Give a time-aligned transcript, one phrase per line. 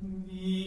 [0.00, 0.57] 你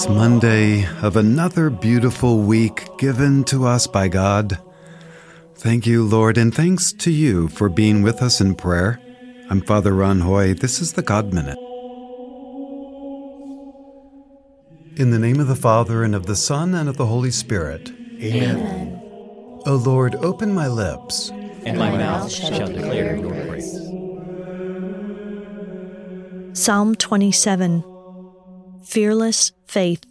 [0.00, 4.58] It's Monday of another beautiful week given to us by God.
[5.56, 8.98] Thank you, Lord, and thanks to you for being with us in prayer.
[9.50, 10.54] I'm Father Ron Hoy.
[10.54, 11.58] This is the God Minute.
[14.96, 17.92] In the name of the Father, and of the Son, and of the Holy Spirit.
[18.22, 18.98] Amen.
[19.66, 21.28] O Lord, open my lips,
[21.66, 23.78] and my mouth shall declare your praise.
[26.58, 27.89] Psalm 27
[28.82, 30.04] Fearless Faith.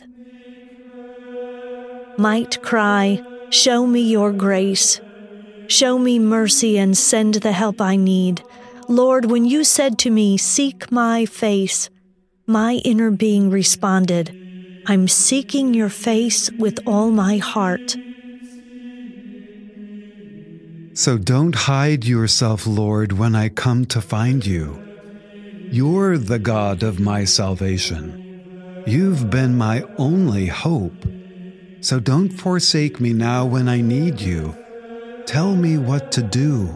[2.17, 5.02] Might cry, Show me your grace.
[5.67, 8.44] Show me mercy and send the help I need.
[8.88, 11.89] Lord, when you said to me, Seek my face,
[12.48, 14.31] my inner being responded,
[14.86, 17.98] I'm seeking your face with all my heart.
[20.95, 24.78] So don't hide yourself, Lord, when I come to find you.
[25.72, 28.19] You're the God of my salvation.
[28.90, 31.06] You've been my only hope.
[31.80, 34.58] So don't forsake me now when I need you.
[35.28, 36.76] Tell me what to do.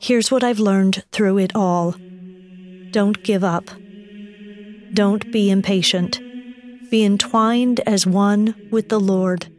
[0.00, 1.96] Here's what I've learned through it all
[2.92, 3.68] don't give up.
[4.94, 6.18] Don't be impatient.
[6.90, 9.52] Be entwined as one with the Lord.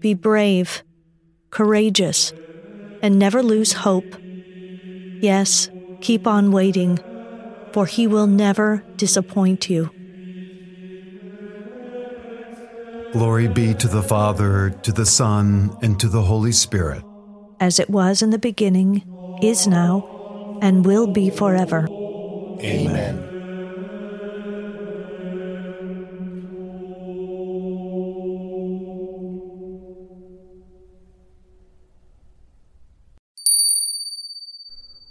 [0.00, 0.82] Be brave,
[1.48, 2.34] courageous,
[3.00, 4.14] and never lose hope.
[5.22, 5.70] Yes,
[6.02, 6.98] keep on waiting
[7.72, 9.90] for he will never disappoint you.
[13.12, 17.02] Glory be to the Father, to the Son, and to the Holy Spirit.
[17.58, 19.02] As it was in the beginning,
[19.40, 20.04] is now,
[20.60, 21.88] and will be forever.
[22.60, 23.27] Amen.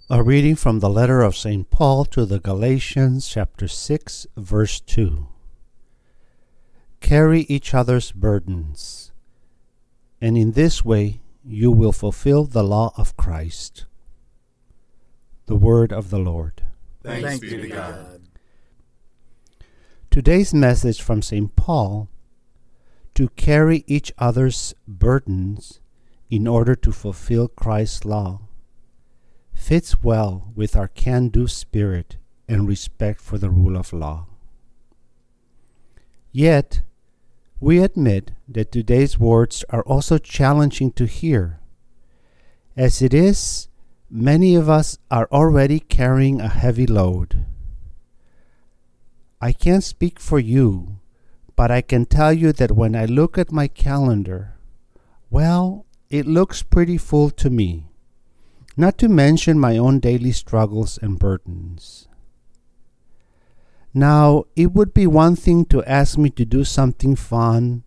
[0.09, 1.69] A reading from the letter of St.
[1.69, 5.28] Paul to the Galatians, chapter 6, verse 2.
[7.01, 9.12] Carry each other's burdens,
[10.22, 13.85] and in this way you will fulfill the law of Christ.
[15.47, 16.63] The word of the Lord.
[17.03, 18.22] Thanks, Thanks be to God.
[20.09, 21.53] Today's message from St.
[21.57, 22.07] Paul
[23.13, 25.81] to carry each other's burdens
[26.29, 28.47] in order to fulfill Christ's law
[29.57, 32.16] fits well with our can do spirit
[32.47, 34.28] and respect for the rule of law.
[36.31, 36.81] Yet,
[37.59, 41.59] we admit that today's words are also challenging to hear.
[42.78, 43.67] As it is,
[44.09, 47.46] many of us are already carrying a heavy load.
[49.41, 51.00] I can't speak for you,
[51.56, 54.56] but I can tell you that when I look at my calendar,
[55.29, 57.88] well, it looks pretty full to me
[58.77, 62.07] not to mention my own daily struggles and burdens.
[63.91, 67.83] Now, it would be one thing to ask me to do something fun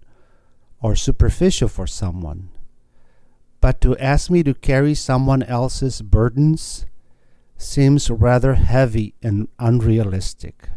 [0.83, 2.49] or superficial for someone,
[3.61, 6.87] but to ask me to carry someone else's burdens
[7.57, 10.71] seems rather heavy and unrealistic.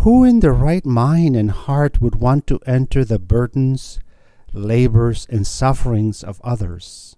[0.00, 3.98] Who in their right mind and heart would want to enter the burdens,
[4.52, 7.16] labors, and sufferings of others?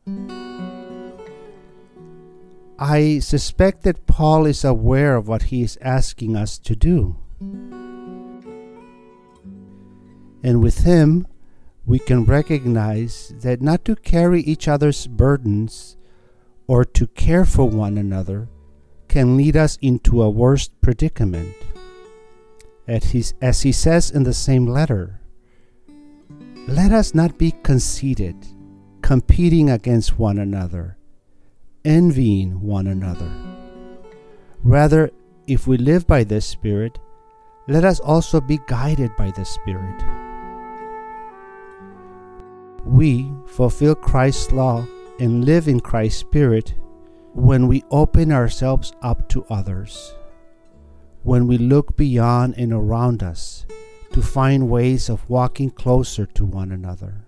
[2.78, 7.16] I suspect that Paul is aware of what he is asking us to do.
[10.44, 11.26] And with him,
[11.84, 15.96] we can recognize that not to carry each other's burdens
[16.68, 18.48] or to care for one another
[19.08, 21.56] can lead us into a worse predicament.
[22.86, 25.20] As he, as he says in the same letter,
[26.68, 28.36] let us not be conceited,
[29.02, 30.97] competing against one another
[31.88, 33.32] envying one another.
[34.62, 35.10] Rather,
[35.46, 36.98] if we live by this Spirit,
[37.66, 40.04] let us also be guided by the Spirit.
[42.84, 44.86] We fulfill Christ's law
[45.18, 46.74] and live in Christ's Spirit
[47.32, 50.14] when we open ourselves up to others,
[51.22, 53.64] when we look beyond and around us
[54.12, 57.27] to find ways of walking closer to one another.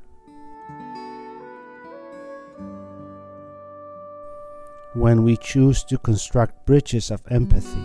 [4.94, 7.82] When we choose to construct bridges of empathy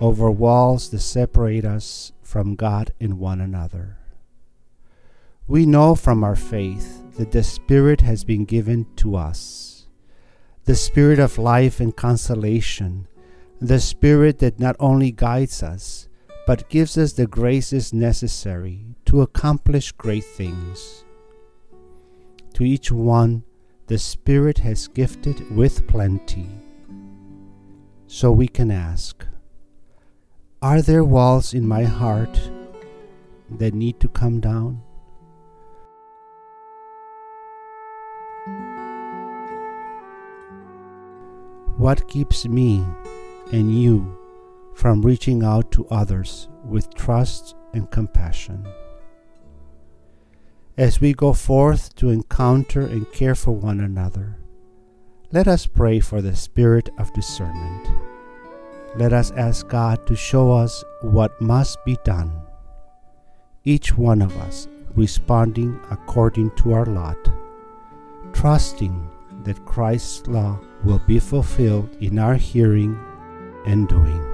[0.00, 3.98] over walls that separate us from God and one another.
[5.46, 9.86] We know from our faith that the Spirit has been given to us,
[10.64, 13.06] the Spirit of life and consolation,
[13.60, 16.08] the Spirit that not only guides us,
[16.46, 21.04] but gives us the graces necessary to accomplish great things.
[22.54, 23.44] To each one,
[23.86, 26.48] the Spirit has gifted with plenty.
[28.06, 29.26] So we can ask
[30.62, 32.50] Are there walls in my heart
[33.50, 34.80] that need to come down?
[41.76, 42.82] What keeps me
[43.52, 44.16] and you
[44.74, 48.66] from reaching out to others with trust and compassion?
[50.76, 54.38] As we go forth to encounter and care for one another,
[55.30, 57.88] let us pray for the spirit of discernment.
[58.96, 62.32] Let us ask God to show us what must be done,
[63.62, 64.66] each one of us
[64.96, 67.18] responding according to our lot,
[68.32, 69.08] trusting
[69.44, 72.98] that Christ's law will be fulfilled in our hearing
[73.64, 74.33] and doing.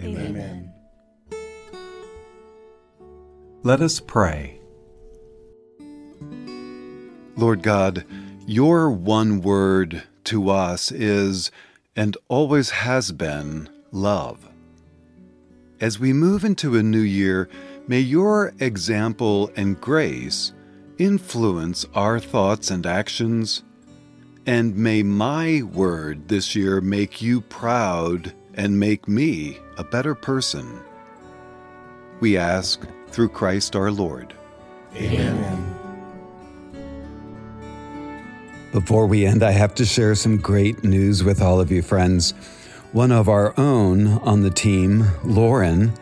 [0.00, 0.72] Amen.
[3.62, 4.60] Let us pray.
[7.36, 8.04] Lord God,
[8.46, 11.50] your one word to us is
[11.96, 14.48] and always has been love.
[15.80, 17.48] As we move into a new year,
[17.88, 20.52] may your example and grace
[20.98, 23.62] influence our thoughts and actions,
[24.46, 30.80] and may my word this year make you proud and make me a better person.
[32.20, 34.34] We ask through Christ our Lord.
[34.96, 35.74] Amen.
[38.72, 42.32] Before we end, I have to share some great news with all of you friends.
[42.92, 45.92] One of our own on the team, Lauren,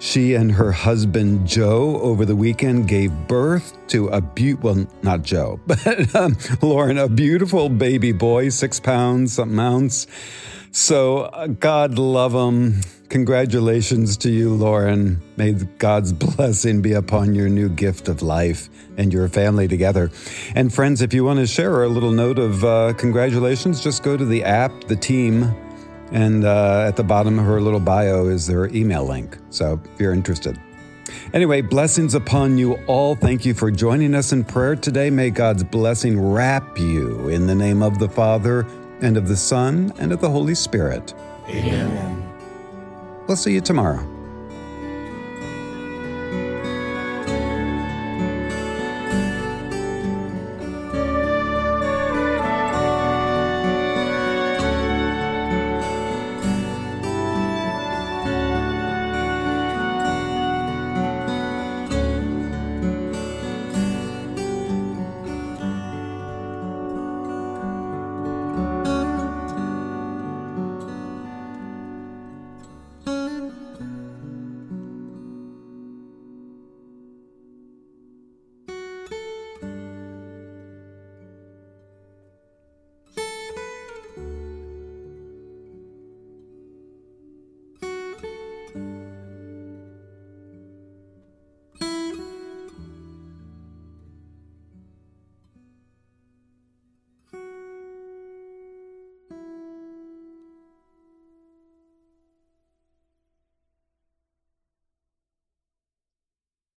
[0.00, 5.22] she and her husband Joe over the weekend gave birth to a beautiful, well, not
[5.22, 10.06] Joe, but um, Lauren, a beautiful baby boy, six pounds, something ounce.
[10.72, 12.80] So, uh, God love him.
[13.08, 15.20] Congratulations to you, Lauren.
[15.36, 20.12] May God's blessing be upon your new gift of life and your family together.
[20.54, 24.16] And, friends, if you want to share a little note of uh, congratulations, just go
[24.16, 25.52] to the app, the team,
[26.12, 29.38] and uh, at the bottom of her little bio is their email link.
[29.50, 30.60] So, if you're interested.
[31.32, 33.16] Anyway, blessings upon you all.
[33.16, 35.10] Thank you for joining us in prayer today.
[35.10, 38.64] May God's blessing wrap you in the name of the Father
[39.02, 41.14] and of the Son, and of the Holy Spirit.
[41.48, 42.22] Amen.
[43.26, 44.19] We'll see you tomorrow.